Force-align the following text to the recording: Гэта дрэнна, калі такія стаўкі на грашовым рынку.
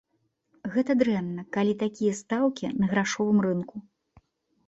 Гэта 0.75 0.93
дрэнна, 1.01 1.43
калі 1.57 1.73
такія 1.83 2.13
стаўкі 2.21 2.65
на 2.85 2.89
грашовым 2.93 3.37
рынку. 3.47 3.75